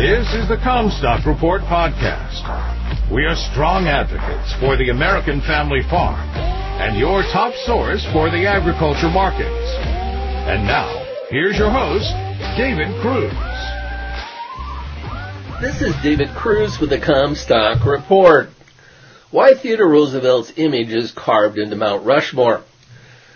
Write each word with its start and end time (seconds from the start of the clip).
This 0.00 0.32
is 0.32 0.48
the 0.48 0.56
Commstock 0.56 1.26
Report 1.26 1.60
podcast. 1.60 2.40
We 3.12 3.26
are 3.26 3.36
strong 3.52 3.86
advocates 3.86 4.50
for 4.58 4.78
the 4.78 4.88
American 4.88 5.42
family 5.42 5.82
farm 5.90 6.26
and 6.80 6.98
your 6.98 7.20
top 7.24 7.52
source 7.66 8.02
for 8.10 8.30
the 8.30 8.46
agriculture 8.46 9.10
markets. 9.10 9.76
And 10.48 10.64
now, 10.64 10.88
here's 11.28 11.58
your 11.58 11.68
host, 11.68 12.08
David 12.56 12.88
Cruz. 13.02 13.30
This 15.60 15.82
is 15.82 15.94
David 16.02 16.34
Cruz 16.34 16.78
with 16.80 16.88
the 16.88 16.96
Commstock 16.96 17.84
Report. 17.84 18.48
Why 19.30 19.52
Theodore 19.52 19.90
Roosevelt's 19.90 20.54
image 20.56 20.94
is 20.94 21.12
carved 21.12 21.58
into 21.58 21.76
Mount 21.76 22.06
Rushmore. 22.06 22.64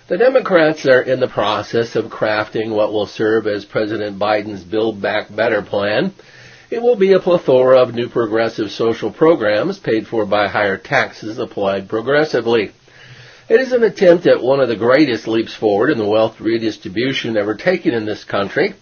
The 0.08 0.16
Democrats 0.16 0.86
are 0.86 1.02
in 1.02 1.20
the 1.20 1.28
process 1.28 1.94
of 1.94 2.06
crafting 2.06 2.74
what 2.74 2.90
will 2.90 3.06
serve 3.06 3.46
as 3.46 3.66
President 3.66 4.18
Biden's 4.18 4.64
Build 4.64 5.02
Back 5.02 5.26
Better 5.28 5.60
plan. 5.60 6.14
It 6.70 6.80
will 6.80 6.96
be 6.96 7.12
a 7.12 7.20
plethora 7.20 7.78
of 7.82 7.94
new 7.94 8.08
progressive 8.08 8.70
social 8.70 9.10
programs 9.10 9.78
paid 9.78 10.06
for 10.06 10.24
by 10.24 10.48
higher 10.48 10.78
taxes 10.78 11.38
applied 11.38 11.90
progressively. 11.90 12.70
It 13.50 13.60
is 13.60 13.72
an 13.72 13.82
attempt 13.82 14.26
at 14.26 14.42
one 14.42 14.60
of 14.60 14.68
the 14.68 14.76
greatest 14.76 15.28
leaps 15.28 15.52
forward 15.52 15.90
in 15.90 15.98
the 15.98 16.08
wealth 16.08 16.40
redistribution 16.40 17.36
ever 17.36 17.54
taken 17.54 17.92
in 17.92 18.06
this 18.06 18.24
country. 18.24 18.74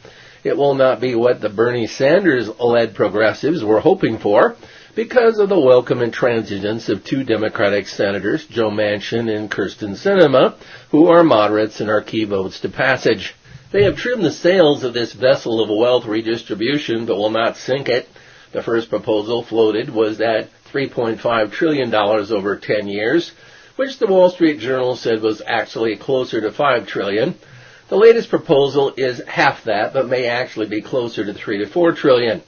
It 0.44 0.56
will 0.56 0.74
not 0.74 1.00
be 1.00 1.16
what 1.16 1.40
the 1.40 1.48
Bernie 1.48 1.88
Sanders 1.88 2.48
led 2.60 2.94
progressives 2.94 3.64
were 3.64 3.80
hoping 3.80 4.18
for, 4.18 4.54
because 4.94 5.40
of 5.40 5.48
the 5.48 5.58
welcome 5.58 5.98
intransigence 5.98 6.88
of 6.88 7.02
two 7.02 7.24
Democratic 7.24 7.88
senators, 7.88 8.46
Joe 8.46 8.70
Manchin 8.70 9.28
and 9.34 9.50
Kyrsten 9.50 9.96
Sinema, 9.96 10.54
who 10.90 11.08
are 11.08 11.24
moderates 11.24 11.80
and 11.80 11.90
are 11.90 12.00
key 12.02 12.24
votes 12.24 12.60
to 12.60 12.68
passage. 12.68 13.34
They 13.72 13.84
have 13.84 13.96
trimmed 13.96 14.22
the 14.22 14.32
sails 14.32 14.84
of 14.84 14.92
this 14.92 15.14
vessel 15.14 15.62
of 15.62 15.70
wealth 15.70 16.04
redistribution, 16.04 17.06
but 17.06 17.16
will 17.16 17.30
not 17.30 17.56
sink 17.56 17.88
it. 17.88 18.06
The 18.52 18.62
first 18.62 18.90
proposal 18.90 19.42
floated 19.42 19.88
was 19.88 20.20
at 20.20 20.50
$3.5 20.70 21.52
trillion 21.52 21.94
over 21.94 22.56
10 22.56 22.86
years, 22.86 23.32
which 23.76 23.98
the 23.98 24.06
Wall 24.06 24.28
Street 24.28 24.60
Journal 24.60 24.94
said 24.94 25.22
was 25.22 25.40
actually 25.46 25.96
closer 25.96 26.42
to 26.42 26.52
5 26.52 26.86
trillion. 26.86 27.34
The 27.88 27.96
latest 27.96 28.28
proposal 28.28 28.92
is 28.94 29.22
half 29.26 29.64
that, 29.64 29.94
but 29.94 30.06
may 30.06 30.26
actually 30.26 30.66
be 30.66 30.82
closer 30.82 31.24
to 31.24 31.32
3 31.32 31.58
to 31.58 31.66
4 31.66 31.92
trillion. 31.92 32.42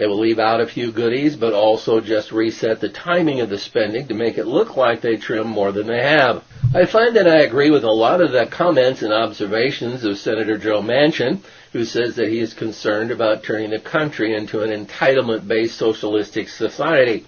They 0.00 0.06
will 0.06 0.18
leave 0.18 0.38
out 0.38 0.62
a 0.62 0.66
few 0.66 0.92
goodies, 0.92 1.36
but 1.36 1.52
also 1.52 2.00
just 2.00 2.32
reset 2.32 2.80
the 2.80 2.88
timing 2.88 3.42
of 3.42 3.50
the 3.50 3.58
spending 3.58 4.08
to 4.08 4.14
make 4.14 4.38
it 4.38 4.46
look 4.46 4.74
like 4.74 5.02
they 5.02 5.18
trim 5.18 5.46
more 5.46 5.72
than 5.72 5.88
they 5.88 6.02
have. 6.02 6.42
I 6.74 6.86
find 6.86 7.14
that 7.16 7.28
I 7.28 7.40
agree 7.40 7.68
with 7.68 7.84
a 7.84 7.90
lot 7.90 8.22
of 8.22 8.32
the 8.32 8.46
comments 8.46 9.02
and 9.02 9.12
observations 9.12 10.02
of 10.02 10.16
Senator 10.16 10.56
Joe 10.56 10.80
Manchin, 10.80 11.40
who 11.74 11.84
says 11.84 12.16
that 12.16 12.30
he 12.30 12.38
is 12.38 12.54
concerned 12.54 13.10
about 13.10 13.42
turning 13.42 13.68
the 13.68 13.78
country 13.78 14.34
into 14.34 14.62
an 14.62 14.70
entitlement-based 14.70 15.76
socialistic 15.76 16.48
society. 16.48 17.26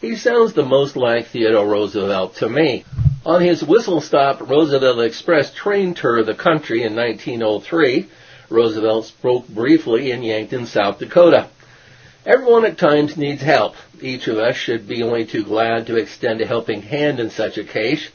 He 0.00 0.14
sounds 0.14 0.52
the 0.52 0.62
most 0.62 0.94
like 0.94 1.26
Theodore 1.26 1.66
Roosevelt 1.66 2.36
to 2.36 2.48
me. 2.48 2.84
On 3.26 3.40
his 3.40 3.64
whistle-stop 3.64 4.48
Roosevelt 4.48 5.00
Express 5.00 5.52
train 5.52 5.94
tour 5.94 6.18
of 6.18 6.26
the 6.26 6.34
country 6.34 6.84
in 6.84 6.94
1903, 6.94 8.06
Roosevelt 8.50 9.06
spoke 9.06 9.48
briefly 9.48 10.12
in 10.12 10.22
Yankton, 10.22 10.66
South 10.66 11.00
Dakota. 11.00 11.48
Everyone 12.26 12.64
at 12.64 12.78
times 12.78 13.18
needs 13.18 13.42
help. 13.42 13.74
Each 14.00 14.28
of 14.28 14.38
us 14.38 14.56
should 14.56 14.88
be 14.88 15.02
only 15.02 15.26
too 15.26 15.44
glad 15.44 15.86
to 15.88 15.96
extend 15.96 16.40
a 16.40 16.46
helping 16.46 16.80
hand 16.80 17.20
in 17.20 17.28
such 17.28 17.58
a 17.58 17.64
case. 17.64 18.08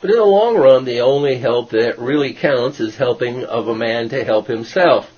But 0.00 0.10
in 0.10 0.18
the 0.18 0.24
long 0.24 0.56
run, 0.56 0.84
the 0.84 1.00
only 1.00 1.38
help 1.38 1.70
that 1.70 1.98
really 1.98 2.32
counts 2.32 2.78
is 2.78 2.94
helping 2.94 3.44
of 3.44 3.66
a 3.66 3.74
man 3.74 4.08
to 4.10 4.22
help 4.22 4.46
himself. 4.46 5.10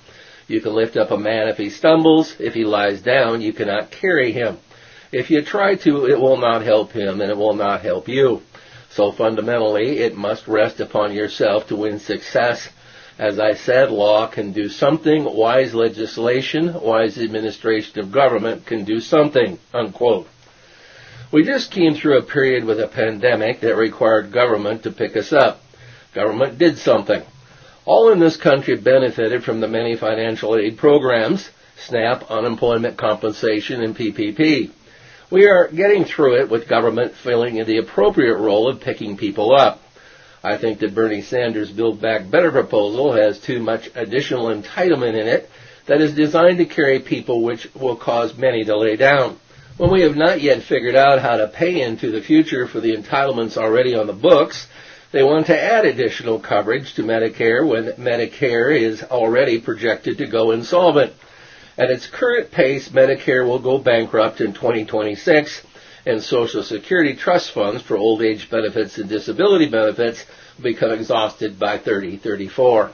You 0.47 0.61
can 0.61 0.73
lift 0.73 0.97
up 0.97 1.11
a 1.11 1.17
man 1.17 1.47
if 1.47 1.57
he 1.57 1.69
stumbles. 1.69 2.37
If 2.39 2.55
he 2.55 2.65
lies 2.65 3.01
down, 3.01 3.41
you 3.41 3.53
cannot 3.53 3.91
carry 3.91 4.31
him. 4.31 4.57
If 5.11 5.29
you 5.29 5.43
try 5.43 5.75
to, 5.75 6.07
it 6.07 6.19
will 6.19 6.37
not 6.37 6.63
help 6.63 6.91
him 6.91 7.21
and 7.21 7.29
it 7.29 7.37
will 7.37 7.53
not 7.53 7.81
help 7.81 8.07
you. 8.07 8.41
So 8.89 9.11
fundamentally, 9.11 9.99
it 9.99 10.17
must 10.17 10.47
rest 10.47 10.79
upon 10.79 11.13
yourself 11.13 11.67
to 11.67 11.75
win 11.75 11.99
success 11.99 12.69
as 13.19 13.37
I 13.37 13.53
said, 13.55 13.91
law 13.91 14.27
can 14.27 14.53
do 14.53 14.69
something, 14.69 15.25
wise 15.25 15.75
legislation, 15.75 16.73
wise 16.73 17.17
administration 17.17 17.99
of 17.99 18.13
government 18.13 18.65
can 18.65 18.85
do 18.85 19.01
something, 19.01 19.59
unquote. 19.73 20.29
We 21.29 21.43
just 21.43 21.69
came 21.69 21.95
through 21.95 22.17
a 22.17 22.23
period 22.23 22.63
with 22.63 22.79
a 22.79 22.87
pandemic 22.87 23.59
that 23.59 23.75
required 23.75 24.31
government 24.31 24.83
to 24.83 24.91
pick 24.91 25.17
us 25.17 25.33
up. 25.33 25.61
Government 26.15 26.57
did 26.57 26.77
something. 26.77 27.21
All 27.83 28.09
in 28.09 28.19
this 28.19 28.37
country 28.37 28.77
benefited 28.77 29.43
from 29.43 29.59
the 29.59 29.67
many 29.67 29.97
financial 29.97 30.55
aid 30.55 30.77
programs, 30.77 31.49
SNAP, 31.75 32.31
unemployment 32.31 32.95
compensation, 32.95 33.83
and 33.83 33.97
PPP. 33.97 34.71
We 35.29 35.45
are 35.45 35.67
getting 35.67 36.05
through 36.05 36.41
it 36.41 36.49
with 36.49 36.69
government 36.69 37.15
filling 37.15 37.57
in 37.57 37.67
the 37.67 37.79
appropriate 37.79 38.37
role 38.37 38.69
of 38.69 38.79
picking 38.79 39.17
people 39.17 39.53
up. 39.53 39.81
I 40.43 40.57
think 40.57 40.79
that 40.79 40.95
Bernie 40.95 41.21
Sanders' 41.21 41.71
Build 41.71 41.99
Back 42.01 42.29
Better 42.29 42.51
proposal 42.51 43.11
has 43.11 43.39
too 43.39 43.59
much 43.59 43.89
additional 43.95 44.45
entitlement 44.45 45.19
in 45.19 45.27
it 45.27 45.49
that 45.85 46.01
is 46.01 46.13
designed 46.13 46.59
to 46.59 46.65
carry 46.65 46.99
people 46.99 47.41
which 47.41 47.67
will 47.75 47.95
cause 47.95 48.37
many 48.37 48.63
to 48.63 48.77
lay 48.77 48.95
down. 48.95 49.37
When 49.77 49.91
we 49.91 50.01
have 50.01 50.15
not 50.15 50.41
yet 50.41 50.61
figured 50.61 50.95
out 50.95 51.19
how 51.19 51.37
to 51.37 51.47
pay 51.47 51.81
into 51.81 52.11
the 52.11 52.21
future 52.21 52.67
for 52.67 52.79
the 52.79 52.95
entitlements 52.95 53.57
already 53.57 53.95
on 53.95 54.07
the 54.07 54.13
books, 54.13 54.67
they 55.11 55.23
want 55.23 55.47
to 55.47 55.61
add 55.61 55.85
additional 55.85 56.39
coverage 56.39 56.93
to 56.93 57.03
Medicare 57.03 57.67
when 57.67 57.93
Medicare 57.93 58.77
is 58.77 59.03
already 59.03 59.59
projected 59.59 60.19
to 60.19 60.27
go 60.27 60.51
insolvent. 60.51 61.13
At 61.77 61.89
its 61.89 62.07
current 62.07 62.51
pace, 62.51 62.89
Medicare 62.89 63.47
will 63.47 63.59
go 63.59 63.77
bankrupt 63.77 64.41
in 64.41 64.53
2026 64.53 65.63
and 66.05 66.21
Social 66.21 66.63
Security 66.63 67.15
trust 67.15 67.51
funds 67.51 67.81
for 67.81 67.97
old 67.97 68.21
age 68.21 68.49
benefits 68.49 68.97
and 68.97 69.09
disability 69.09 69.67
benefits 69.67 70.25
become 70.61 70.91
exhausted 70.91 71.59
by 71.59 71.77
3034. 71.77 72.91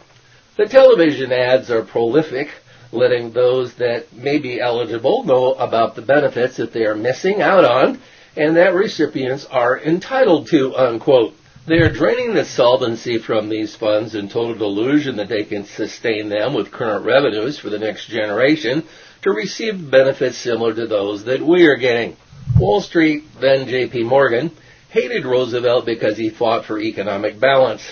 The 0.57 0.65
television 0.67 1.31
ads 1.31 1.69
are 1.69 1.83
prolific, 1.83 2.49
letting 2.91 3.31
those 3.31 3.73
that 3.75 4.13
may 4.13 4.37
be 4.37 4.59
eligible 4.59 5.23
know 5.23 5.53
about 5.53 5.95
the 5.95 6.01
benefits 6.01 6.57
that 6.57 6.71
they 6.73 6.85
are 6.85 6.95
missing 6.95 7.41
out 7.41 7.65
on 7.65 7.99
and 8.37 8.55
that 8.55 8.73
recipients 8.73 9.45
are 9.45 9.79
entitled 9.79 10.47
to, 10.47 10.75
unquote. 10.75 11.35
They 11.67 11.79
are 11.79 11.91
draining 11.91 12.35
the 12.35 12.45
solvency 12.45 13.17
from 13.17 13.49
these 13.49 13.75
funds 13.75 14.13
in 14.13 14.29
total 14.29 14.53
delusion 14.53 15.15
that 15.15 15.29
they 15.29 15.43
can 15.43 15.65
sustain 15.65 16.29
them 16.29 16.53
with 16.53 16.71
current 16.71 17.05
revenues 17.05 17.57
for 17.57 17.69
the 17.69 17.79
next 17.79 18.05
generation 18.05 18.83
to 19.23 19.31
receive 19.31 19.89
benefits 19.89 20.37
similar 20.37 20.75
to 20.75 20.85
those 20.85 21.23
that 21.25 21.41
we 21.41 21.65
are 21.65 21.77
getting. 21.77 22.15
Wall 22.57 22.79
Street, 22.79 23.25
then 23.41 23.67
JP 23.67 24.05
Morgan, 24.05 24.49
hated 24.89 25.25
Roosevelt 25.25 25.85
because 25.85 26.17
he 26.17 26.29
fought 26.29 26.63
for 26.63 26.79
economic 26.79 27.37
balance. 27.37 27.83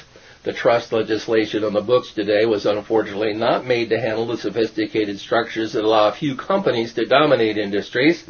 The 0.44 0.54
trust 0.54 0.94
legislation 0.94 1.66
on 1.66 1.74
the 1.74 1.82
books 1.82 2.14
today 2.14 2.46
was 2.46 2.66
unfortunately 2.66 3.34
not 3.34 3.66
made 3.66 3.90
to 3.90 4.00
handle 4.00 4.26
the 4.26 4.38
sophisticated 4.38 5.20
structures 5.20 5.74
that 5.74 5.84
allow 5.84 6.08
a 6.08 6.14
few 6.14 6.38
companies 6.38 6.94
to 6.94 7.06
dominate 7.06 7.58
industries. 7.58 8.24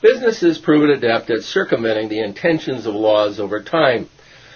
Businesses 0.00 0.58
proven 0.58 0.90
adept 0.90 1.30
at 1.30 1.42
circumventing 1.42 2.08
the 2.08 2.20
intentions 2.20 2.86
of 2.86 2.94
laws 2.94 3.40
over 3.40 3.60
time. 3.60 4.08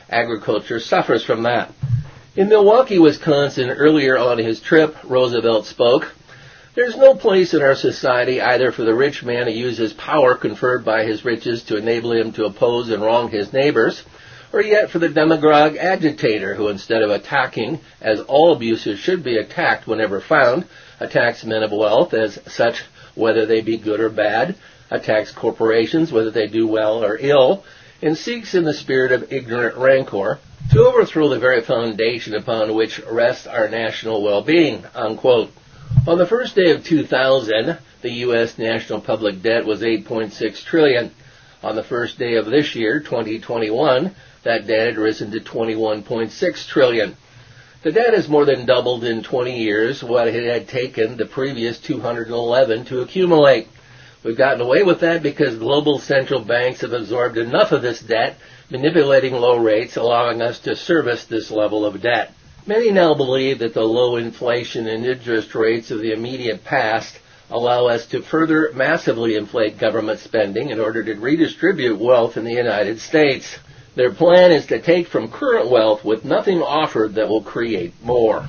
Agriculture 0.08 0.78
suffers 0.78 1.24
from 1.24 1.42
that. 1.42 1.72
In 2.36 2.48
Milwaukee, 2.48 3.00
Wisconsin, 3.00 3.70
earlier 3.70 4.16
on 4.16 4.38
his 4.38 4.60
trip, 4.60 4.96
Roosevelt 5.02 5.66
spoke. 5.66 6.12
There's 6.76 6.94
no 6.94 7.14
place 7.14 7.54
in 7.54 7.62
our 7.62 7.74
society 7.74 8.38
either 8.38 8.70
for 8.70 8.82
the 8.82 8.94
rich 8.94 9.24
man 9.24 9.46
to 9.46 9.50
use 9.50 9.78
his 9.78 9.94
power 9.94 10.34
conferred 10.34 10.84
by 10.84 11.04
his 11.04 11.24
riches 11.24 11.62
to 11.64 11.78
enable 11.78 12.12
him 12.12 12.32
to 12.32 12.44
oppose 12.44 12.90
and 12.90 13.02
wrong 13.02 13.30
his 13.30 13.50
neighbors, 13.50 14.02
or 14.52 14.60
yet 14.62 14.90
for 14.90 14.98
the 14.98 15.08
demagogue 15.08 15.76
agitator 15.78 16.54
who 16.54 16.68
instead 16.68 17.00
of 17.00 17.10
attacking, 17.10 17.80
as 18.02 18.20
all 18.20 18.52
abuses 18.52 18.98
should 18.98 19.24
be 19.24 19.38
attacked 19.38 19.86
whenever 19.86 20.20
found, 20.20 20.66
attacks 21.00 21.46
men 21.46 21.62
of 21.62 21.72
wealth 21.72 22.12
as 22.12 22.38
such 22.46 22.82
whether 23.14 23.46
they 23.46 23.62
be 23.62 23.78
good 23.78 23.98
or 23.98 24.10
bad, 24.10 24.54
attacks 24.90 25.32
corporations 25.32 26.12
whether 26.12 26.30
they 26.30 26.46
do 26.46 26.66
well 26.66 27.02
or 27.02 27.16
ill, 27.18 27.64
and 28.02 28.18
seeks 28.18 28.54
in 28.54 28.64
the 28.64 28.74
spirit 28.74 29.12
of 29.12 29.32
ignorant 29.32 29.78
rancor 29.78 30.38
to 30.70 30.86
overthrow 30.86 31.30
the 31.30 31.38
very 31.38 31.62
foundation 31.62 32.34
upon 32.34 32.74
which 32.74 33.00
rests 33.06 33.46
our 33.46 33.66
national 33.66 34.22
well-being, 34.22 34.84
unquote. 34.94 35.50
On 36.06 36.18
the 36.18 36.26
first 36.26 36.54
day 36.54 36.70
of 36.70 36.84
2000, 36.84 37.78
the 38.00 38.10
U.S. 38.10 38.58
national 38.58 39.00
public 39.00 39.42
debt 39.42 39.66
was 39.66 39.82
8.6 39.82 40.62
trillion. 40.62 41.10
On 41.64 41.74
the 41.74 41.82
first 41.82 42.16
day 42.16 42.36
of 42.36 42.46
this 42.46 42.76
year, 42.76 43.00
2021, 43.00 44.14
that 44.44 44.68
debt 44.68 44.86
had 44.86 44.98
risen 44.98 45.32
to 45.32 45.40
21.6 45.40 46.68
trillion. 46.68 47.16
The 47.82 47.90
debt 47.90 48.14
has 48.14 48.28
more 48.28 48.44
than 48.44 48.66
doubled 48.66 49.02
in 49.02 49.24
20 49.24 49.58
years 49.58 50.04
what 50.04 50.28
it 50.28 50.48
had 50.48 50.68
taken 50.68 51.16
the 51.16 51.26
previous 51.26 51.80
211 51.80 52.84
to 52.84 53.00
accumulate. 53.00 53.66
We've 54.22 54.36
gotten 54.36 54.60
away 54.60 54.84
with 54.84 55.00
that 55.00 55.24
because 55.24 55.56
global 55.56 55.98
central 55.98 56.44
banks 56.44 56.82
have 56.82 56.92
absorbed 56.92 57.36
enough 57.36 57.72
of 57.72 57.82
this 57.82 57.98
debt, 57.98 58.38
manipulating 58.70 59.34
low 59.34 59.56
rates, 59.56 59.96
allowing 59.96 60.40
us 60.40 60.60
to 60.60 60.76
service 60.76 61.24
this 61.24 61.50
level 61.50 61.84
of 61.84 62.00
debt. 62.00 62.32
Many 62.68 62.90
now 62.90 63.14
believe 63.14 63.60
that 63.60 63.74
the 63.74 63.84
low 63.84 64.16
inflation 64.16 64.88
and 64.88 65.06
interest 65.06 65.54
rates 65.54 65.92
of 65.92 66.00
the 66.00 66.10
immediate 66.12 66.64
past 66.64 67.16
allow 67.48 67.86
us 67.86 68.06
to 68.06 68.22
further 68.22 68.72
massively 68.74 69.36
inflate 69.36 69.78
government 69.78 70.18
spending 70.18 70.70
in 70.70 70.80
order 70.80 71.04
to 71.04 71.14
redistribute 71.14 72.00
wealth 72.00 72.36
in 72.36 72.42
the 72.42 72.52
United 72.52 72.98
States. 72.98 73.56
Their 73.94 74.12
plan 74.12 74.50
is 74.50 74.66
to 74.66 74.80
take 74.80 75.06
from 75.06 75.30
current 75.30 75.70
wealth 75.70 76.04
with 76.04 76.24
nothing 76.24 76.60
offered 76.60 77.14
that 77.14 77.28
will 77.28 77.42
create 77.42 77.94
more. 78.02 78.48